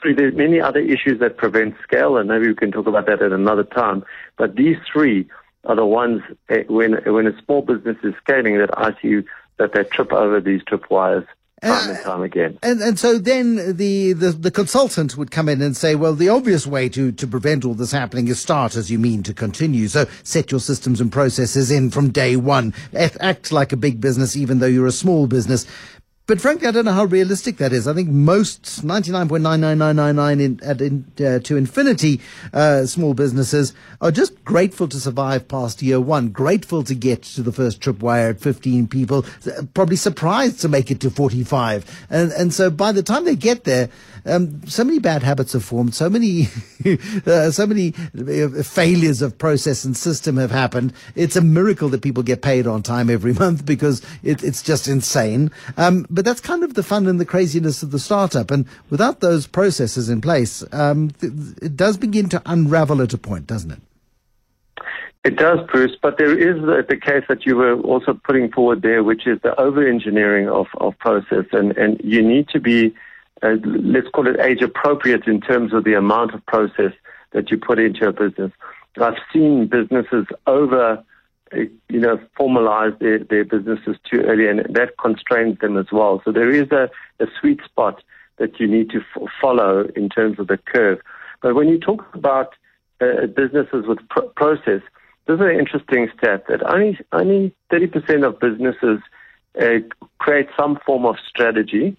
three. 0.00 0.14
There's 0.14 0.34
many 0.34 0.60
other 0.60 0.80
issues 0.80 1.20
that 1.20 1.36
prevent 1.36 1.76
scale, 1.82 2.16
and 2.16 2.28
maybe 2.28 2.48
we 2.48 2.54
can 2.54 2.72
talk 2.72 2.86
about 2.86 3.06
that 3.06 3.22
at 3.22 3.32
another 3.32 3.64
time. 3.64 4.04
But 4.36 4.56
these 4.56 4.76
three 4.92 5.28
are 5.64 5.76
the 5.76 5.86
ones 5.86 6.22
eh, 6.48 6.64
when 6.68 6.94
when 7.04 7.26
a 7.26 7.42
small 7.44 7.62
business 7.62 7.96
is 8.02 8.14
scaling 8.22 8.58
that 8.58 8.76
I 8.76 8.96
see 9.00 9.20
that 9.58 9.72
they 9.74 9.84
trip 9.84 10.12
over 10.12 10.40
these 10.40 10.62
tripwires 10.62 11.26
time 11.62 11.90
and 11.90 11.98
uh, 11.98 12.02
time 12.02 12.22
again. 12.22 12.58
And 12.62 12.80
and 12.80 12.98
so 12.98 13.18
then 13.18 13.76
the, 13.76 14.12
the, 14.12 14.32
the 14.32 14.50
consultant 14.50 15.16
would 15.16 15.30
come 15.30 15.48
in 15.48 15.62
and 15.62 15.76
say, 15.76 15.94
well, 15.94 16.14
the 16.14 16.28
obvious 16.28 16.66
way 16.66 16.88
to, 16.90 17.12
to 17.12 17.26
prevent 17.26 17.64
all 17.64 17.74
this 17.74 17.92
happening 17.92 18.28
is 18.28 18.40
start 18.40 18.76
as 18.76 18.90
you 18.90 18.98
mean 18.98 19.22
to 19.24 19.34
continue. 19.34 19.88
So 19.88 20.06
set 20.22 20.50
your 20.50 20.60
systems 20.60 21.00
and 21.00 21.10
processes 21.10 21.70
in 21.70 21.90
from 21.90 22.10
day 22.10 22.36
one. 22.36 22.74
Act 22.94 23.52
like 23.52 23.72
a 23.72 23.76
big 23.76 24.00
business, 24.00 24.36
even 24.36 24.58
though 24.58 24.66
you're 24.66 24.86
a 24.86 24.92
small 24.92 25.26
business. 25.26 25.66
But 26.28 26.40
frankly, 26.40 26.68
I 26.68 26.70
don't 26.70 26.84
know 26.84 26.92
how 26.92 27.04
realistic 27.04 27.56
that 27.56 27.72
is. 27.72 27.88
I 27.88 27.94
think 27.94 28.08
most 28.08 28.86
99.99999 28.86 30.40
in, 30.40 30.60
at 30.62 30.80
in, 30.80 31.04
uh, 31.18 31.40
to 31.40 31.56
infinity 31.56 32.20
uh, 32.52 32.86
small 32.86 33.12
businesses 33.12 33.74
are 34.00 34.12
just 34.12 34.44
grateful 34.44 34.86
to 34.86 35.00
survive 35.00 35.48
past 35.48 35.82
year 35.82 36.00
one, 36.00 36.28
grateful 36.28 36.84
to 36.84 36.94
get 36.94 37.24
to 37.24 37.42
the 37.42 37.50
first 37.50 37.80
tripwire 37.80 38.30
at 38.30 38.40
15 38.40 38.86
people, 38.86 39.24
probably 39.74 39.96
surprised 39.96 40.60
to 40.60 40.68
make 40.68 40.92
it 40.92 41.00
to 41.00 41.10
45. 41.10 42.06
And, 42.08 42.30
and 42.32 42.54
so 42.54 42.70
by 42.70 42.92
the 42.92 43.02
time 43.02 43.24
they 43.24 43.36
get 43.36 43.64
there, 43.64 43.88
um, 44.24 44.64
so 44.68 44.84
many 44.84 45.00
bad 45.00 45.24
habits 45.24 45.52
have 45.54 45.64
formed, 45.64 45.94
so 45.94 46.08
many, 46.08 46.46
uh, 47.26 47.50
so 47.50 47.66
many 47.66 47.94
uh, 48.16 48.62
failures 48.62 49.22
of 49.22 49.36
process 49.36 49.84
and 49.84 49.96
system 49.96 50.36
have 50.36 50.52
happened. 50.52 50.92
It's 51.16 51.34
a 51.34 51.40
miracle 51.40 51.88
that 51.88 52.02
people 52.02 52.22
get 52.22 52.42
paid 52.42 52.68
on 52.68 52.82
time 52.84 53.10
every 53.10 53.32
month 53.42 53.66
because 53.66 54.02
it, 54.22 54.44
it's 54.44 54.62
just 54.62 54.86
insane. 54.86 55.50
Um, 55.76 56.06
but 56.12 56.24
that's 56.24 56.40
kind 56.40 56.62
of 56.62 56.74
the 56.74 56.82
fun 56.82 57.06
and 57.06 57.18
the 57.18 57.24
craziness 57.24 57.82
of 57.82 57.90
the 57.90 57.98
startup. 57.98 58.50
And 58.50 58.66
without 58.90 59.20
those 59.20 59.46
processes 59.46 60.08
in 60.08 60.20
place, 60.20 60.62
um, 60.72 61.10
th- 61.20 61.32
it 61.62 61.76
does 61.76 61.96
begin 61.96 62.28
to 62.28 62.42
unravel 62.44 63.00
at 63.00 63.14
a 63.14 63.18
point, 63.18 63.46
doesn't 63.46 63.70
it? 63.70 63.80
It 65.24 65.36
does, 65.36 65.60
Bruce, 65.70 65.96
but 66.02 66.18
there 66.18 66.36
is 66.36 66.60
the, 66.60 66.84
the, 66.86 66.96
case 66.96 67.22
that 67.28 67.46
you 67.46 67.56
were 67.56 67.80
also 67.80 68.12
putting 68.12 68.50
forward 68.50 68.82
there, 68.82 69.04
which 69.04 69.26
is 69.26 69.40
the 69.42 69.58
over 69.58 69.86
engineering 69.86 70.48
of, 70.48 70.66
of 70.78 70.98
process. 70.98 71.44
And, 71.52 71.76
and 71.78 72.00
you 72.02 72.20
need 72.22 72.48
to 72.48 72.60
be, 72.60 72.92
uh, 73.40 73.56
let's 73.64 74.08
call 74.08 74.26
it 74.26 74.40
age 74.40 74.62
appropriate 74.62 75.28
in 75.28 75.40
terms 75.40 75.72
of 75.72 75.84
the 75.84 75.94
amount 75.94 76.34
of 76.34 76.44
process 76.46 76.92
that 77.30 77.50
you 77.50 77.56
put 77.56 77.78
into 77.78 78.08
a 78.08 78.12
business. 78.12 78.50
I've 79.00 79.14
seen 79.32 79.68
businesses 79.68 80.26
over 80.46 81.02
you 81.54 82.00
know, 82.00 82.18
formalize 82.38 82.98
their, 82.98 83.18
their 83.18 83.44
businesses 83.44 83.96
too 84.10 84.20
early, 84.20 84.48
and 84.48 84.60
that 84.74 84.96
constrains 84.98 85.58
them 85.58 85.76
as 85.76 85.86
well. 85.92 86.22
So 86.24 86.32
there 86.32 86.50
is 86.50 86.70
a, 86.70 86.90
a 87.20 87.26
sweet 87.40 87.60
spot 87.64 88.02
that 88.38 88.58
you 88.58 88.66
need 88.66 88.90
to 88.90 88.98
f- 88.98 89.28
follow 89.40 89.86
in 89.94 90.08
terms 90.08 90.38
of 90.38 90.48
the 90.48 90.56
curve. 90.58 91.00
But 91.42 91.54
when 91.54 91.68
you 91.68 91.78
talk 91.78 92.06
about 92.14 92.54
uh, 93.00 93.26
businesses 93.26 93.86
with 93.86 93.98
pr- 94.08 94.20
process, 94.36 94.80
this 95.26 95.34
is 95.34 95.40
an 95.40 95.58
interesting 95.58 96.08
stat 96.16 96.44
that 96.48 96.62
only 96.68 96.98
only 97.12 97.54
30% 97.70 98.26
of 98.26 98.40
businesses 98.40 99.00
uh, 99.60 99.78
create 100.18 100.48
some 100.58 100.78
form 100.84 101.06
of 101.06 101.16
strategy, 101.28 101.96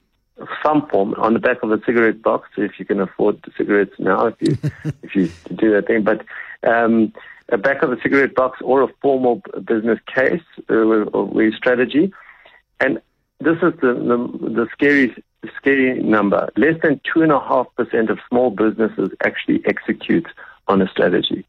some 0.63 0.87
form 0.87 1.13
on 1.15 1.33
the 1.33 1.39
back 1.39 1.63
of 1.63 1.71
a 1.71 1.79
cigarette 1.85 2.21
box, 2.21 2.49
if 2.57 2.79
you 2.79 2.85
can 2.85 2.99
afford 2.99 3.41
the 3.43 3.51
cigarettes 3.57 3.95
now, 3.99 4.27
if 4.27 4.35
you 4.41 4.57
if 5.03 5.15
you 5.15 5.31
do 5.55 5.71
that 5.71 5.87
thing. 5.87 6.03
But 6.03 6.25
um, 6.67 7.13
a 7.49 7.57
back 7.57 7.83
of 7.83 7.91
a 7.91 8.01
cigarette 8.01 8.35
box 8.35 8.59
or 8.61 8.81
a 8.83 8.87
formal 9.01 9.41
business 9.65 9.99
case 10.13 10.41
uh, 10.69 10.73
or 10.73 11.51
strategy. 11.51 12.11
And 12.79 13.01
this 13.39 13.57
is 13.57 13.73
the, 13.81 13.93
the, 13.93 14.49
the 14.49 14.67
scary, 14.71 15.15
scary 15.57 16.01
number. 16.01 16.49
Less 16.55 16.75
than 16.81 17.01
2.5% 17.15 18.09
of 18.09 18.19
small 18.29 18.49
businesses 18.49 19.09
actually 19.25 19.61
execute 19.65 20.27
on 20.67 20.81
a 20.81 20.87
strategy 20.87 21.45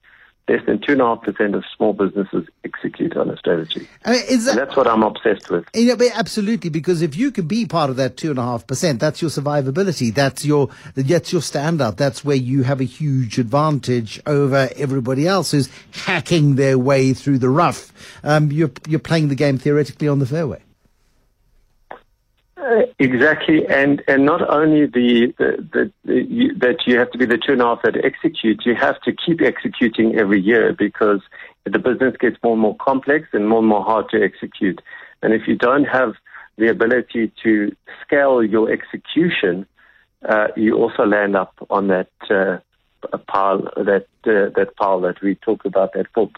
less 0.48 0.64
than 0.66 0.78
2.5% 0.78 1.54
of 1.54 1.64
small 1.74 1.94
businesses 1.94 2.46
execute 2.64 3.16
on 3.16 3.30
a 3.30 3.36
strategy. 3.36 3.88
I 4.04 4.12
mean, 4.12 4.44
that, 4.44 4.56
that's 4.56 4.76
what 4.76 4.86
I'm 4.86 5.02
obsessed 5.02 5.50
with. 5.50 5.64
Yeah, 5.72 5.94
absolutely, 6.14 6.70
because 6.70 7.00
if 7.00 7.16
you 7.16 7.30
can 7.30 7.46
be 7.46 7.64
part 7.66 7.88
of 7.88 7.96
that 7.96 8.16
2.5%, 8.16 8.98
that's 8.98 9.22
your 9.22 9.30
survivability. 9.30 10.14
That's 10.14 10.44
your, 10.44 10.68
that's 10.94 11.32
your 11.32 11.40
standout. 11.40 11.96
That's 11.96 12.24
where 12.24 12.36
you 12.36 12.62
have 12.64 12.80
a 12.80 12.84
huge 12.84 13.38
advantage 13.38 14.20
over 14.26 14.68
everybody 14.76 15.26
else 15.26 15.52
who's 15.52 15.70
hacking 15.92 16.56
their 16.56 16.78
way 16.78 17.14
through 17.14 17.38
the 17.38 17.48
rough. 17.48 17.92
Um, 18.22 18.52
you're, 18.52 18.72
you're 18.86 19.00
playing 19.00 19.28
the 19.28 19.34
game 19.34 19.56
theoretically 19.56 20.08
on 20.08 20.18
the 20.18 20.26
fairway. 20.26 20.60
Exactly, 22.98 23.66
and 23.66 24.02
and 24.08 24.24
not 24.24 24.48
only 24.48 24.86
the, 24.86 25.34
the, 25.38 25.68
the, 25.72 25.92
the 26.04 26.22
you, 26.22 26.54
that 26.58 26.86
you 26.86 26.98
have 26.98 27.10
to 27.10 27.18
be 27.18 27.26
the 27.26 27.36
two 27.36 27.52
and 27.52 27.60
a 27.60 27.64
half 27.64 27.82
that 27.82 27.96
execute, 28.02 28.62
you 28.64 28.74
have 28.74 29.00
to 29.02 29.12
keep 29.12 29.42
executing 29.42 30.16
every 30.16 30.40
year 30.40 30.72
because 30.72 31.20
the 31.64 31.78
business 31.78 32.14
gets 32.18 32.36
more 32.42 32.52
and 32.54 32.62
more 32.62 32.76
complex 32.76 33.28
and 33.32 33.48
more 33.48 33.58
and 33.58 33.68
more 33.68 33.84
hard 33.84 34.08
to 34.10 34.22
execute. 34.22 34.80
And 35.22 35.34
if 35.34 35.42
you 35.46 35.56
don't 35.56 35.84
have 35.84 36.14
the 36.56 36.68
ability 36.68 37.32
to 37.42 37.74
scale 38.02 38.42
your 38.42 38.70
execution, 38.70 39.66
uh, 40.28 40.48
you 40.56 40.76
also 40.76 41.04
land 41.04 41.36
up 41.36 41.54
on 41.68 41.88
that 41.88 42.10
uh, 42.30 42.58
pile 43.28 43.62
that 43.76 44.06
uh, 44.26 44.48
that 44.56 44.74
pile 44.78 45.00
that 45.00 45.20
we 45.22 45.34
talked 45.34 45.66
about 45.66 45.92
that 45.94 46.06
four, 46.14 46.30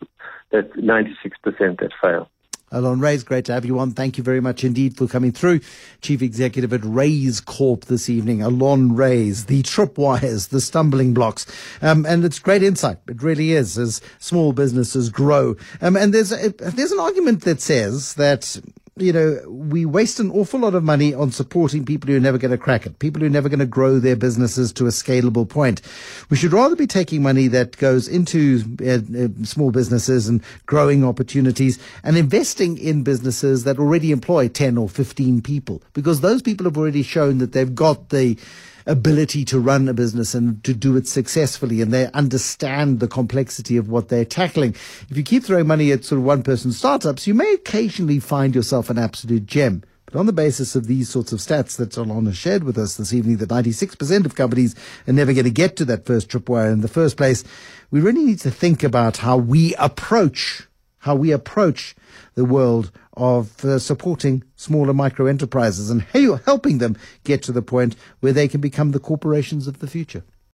that 0.50 0.76
ninety 0.76 1.16
six 1.22 1.36
percent 1.38 1.78
that 1.80 1.92
fail. 2.00 2.28
Alon 2.72 2.98
Reyes, 2.98 3.22
great 3.22 3.44
to 3.44 3.52
have 3.52 3.64
you 3.64 3.78
on. 3.78 3.92
Thank 3.92 4.18
you 4.18 4.24
very 4.24 4.40
much 4.40 4.64
indeed 4.64 4.96
for 4.96 5.06
coming 5.06 5.30
through. 5.30 5.60
Chief 6.00 6.20
Executive 6.20 6.72
at 6.72 6.84
Reyes 6.84 7.40
Corp 7.40 7.84
this 7.84 8.08
evening. 8.08 8.42
Alon 8.42 8.96
Reyes, 8.96 9.46
the 9.46 9.62
tripwires, 9.62 10.48
the 10.48 10.60
stumbling 10.60 11.14
blocks. 11.14 11.46
Um, 11.80 12.04
and 12.04 12.24
it's 12.24 12.40
great 12.40 12.64
insight. 12.64 12.98
It 13.06 13.22
really 13.22 13.52
is 13.52 13.78
as 13.78 14.00
small 14.18 14.52
businesses 14.52 15.10
grow. 15.10 15.54
Um, 15.80 15.96
and 15.96 16.12
there's, 16.12 16.32
a, 16.32 16.48
there's 16.48 16.90
an 16.90 16.98
argument 16.98 17.42
that 17.42 17.60
says 17.60 18.14
that 18.14 18.60
you 18.98 19.12
know, 19.12 19.38
we 19.46 19.84
waste 19.84 20.20
an 20.20 20.30
awful 20.30 20.60
lot 20.60 20.74
of 20.74 20.82
money 20.82 21.12
on 21.12 21.30
supporting 21.30 21.84
people 21.84 22.08
who 22.08 22.16
are 22.16 22.20
never 22.20 22.38
going 22.38 22.50
to 22.50 22.56
crack 22.56 22.86
it, 22.86 22.98
people 22.98 23.20
who 23.20 23.26
are 23.26 23.30
never 23.30 23.50
going 23.50 23.58
to 23.58 23.66
grow 23.66 23.98
their 23.98 24.16
businesses 24.16 24.72
to 24.72 24.86
a 24.86 24.88
scalable 24.88 25.46
point. 25.46 25.82
We 26.30 26.38
should 26.38 26.54
rather 26.54 26.76
be 26.76 26.86
taking 26.86 27.22
money 27.22 27.46
that 27.48 27.76
goes 27.76 28.08
into 28.08 28.62
uh, 28.80 29.24
uh, 29.24 29.44
small 29.44 29.70
businesses 29.70 30.28
and 30.28 30.42
growing 30.64 31.04
opportunities 31.04 31.78
and 32.04 32.16
investing 32.16 32.78
in 32.78 33.02
businesses 33.02 33.64
that 33.64 33.78
already 33.78 34.12
employ 34.12 34.48
10 34.48 34.78
or 34.78 34.88
15 34.88 35.42
people 35.42 35.82
because 35.92 36.22
those 36.22 36.40
people 36.40 36.64
have 36.64 36.78
already 36.78 37.02
shown 37.02 37.36
that 37.36 37.52
they've 37.52 37.74
got 37.74 38.08
the 38.08 38.38
ability 38.86 39.44
to 39.44 39.58
run 39.58 39.88
a 39.88 39.94
business 39.94 40.34
and 40.34 40.62
to 40.64 40.72
do 40.72 40.96
it 40.96 41.08
successfully 41.08 41.80
and 41.80 41.92
they 41.92 42.10
understand 42.12 43.00
the 43.00 43.08
complexity 43.08 43.76
of 43.76 43.88
what 43.88 44.08
they're 44.08 44.24
tackling. 44.24 44.70
If 45.08 45.16
you 45.16 45.22
keep 45.22 45.44
throwing 45.44 45.66
money 45.66 45.92
at 45.92 46.04
sort 46.04 46.18
of 46.18 46.24
one 46.24 46.42
person 46.42 46.72
startups, 46.72 47.26
you 47.26 47.34
may 47.34 47.52
occasionally 47.54 48.20
find 48.20 48.54
yourself 48.54 48.88
an 48.88 48.98
absolute 48.98 49.46
gem. 49.46 49.82
But 50.06 50.20
on 50.20 50.26
the 50.26 50.32
basis 50.32 50.76
of 50.76 50.86
these 50.86 51.08
sorts 51.08 51.32
of 51.32 51.40
stats 51.40 51.76
that 51.78 51.96
Alon 51.96 52.26
has 52.26 52.36
shared 52.36 52.62
with 52.62 52.78
us 52.78 52.96
this 52.96 53.12
evening, 53.12 53.38
that 53.38 53.48
96% 53.48 54.24
of 54.24 54.36
companies 54.36 54.76
are 55.08 55.12
never 55.12 55.32
going 55.32 55.44
to 55.44 55.50
get 55.50 55.76
to 55.76 55.84
that 55.86 56.06
first 56.06 56.28
tripwire 56.28 56.72
in 56.72 56.80
the 56.80 56.88
first 56.88 57.16
place, 57.16 57.42
we 57.90 58.00
really 58.00 58.24
need 58.24 58.38
to 58.40 58.50
think 58.50 58.84
about 58.84 59.18
how 59.18 59.36
we 59.36 59.74
approach, 59.74 60.68
how 60.98 61.16
we 61.16 61.32
approach 61.32 61.96
the 62.36 62.44
world 62.44 62.92
of 63.16 63.64
uh, 63.64 63.78
supporting 63.78 64.44
smaller 64.56 64.92
micro 64.92 65.26
enterprises 65.26 65.90
and 65.90 66.02
helping 66.02 66.78
them 66.78 66.96
get 67.24 67.42
to 67.42 67.52
the 67.52 67.62
point 67.62 67.96
where 68.20 68.32
they 68.32 68.48
can 68.48 68.60
become 68.60 68.90
the 68.90 69.00
corporations 69.00 69.66
of 69.66 69.78
the 69.78 69.86
future. 69.86 70.24